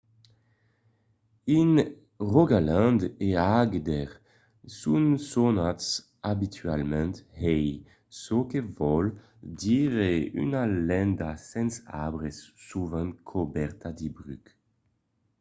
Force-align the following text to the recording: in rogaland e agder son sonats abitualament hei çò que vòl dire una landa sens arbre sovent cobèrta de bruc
in 1.59 1.71
rogaland 2.33 2.99
e 3.27 3.29
agder 3.61 4.09
son 4.79 5.05
sonats 5.31 5.87
abitualament 6.33 7.15
hei 7.41 7.69
çò 8.19 8.37
que 8.49 8.59
vòl 8.77 9.05
dire 9.61 10.11
una 10.43 10.63
landa 10.87 11.29
sens 11.51 11.73
arbre 12.05 12.29
sovent 12.67 13.13
cobèrta 13.29 13.87
de 13.99 14.07
bruc 14.17 14.45